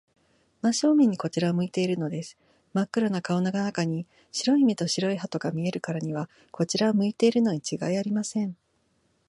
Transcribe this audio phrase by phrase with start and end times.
[0.63, 2.35] 真正面にこちらを向いているのです。
[2.73, 8.57] まっ黒な顔の中に、白い目と白い歯とが見えるからには、こちらを向いているのにちがいありません。